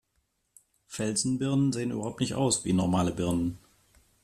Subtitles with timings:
[0.87, 3.59] Felsenbirnen sehen überhaupt nicht aus wie normale Birnen.